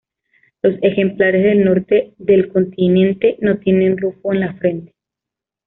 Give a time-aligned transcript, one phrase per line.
[0.63, 4.93] Los ejemplares del norte del continente no tienen rufo en la frente.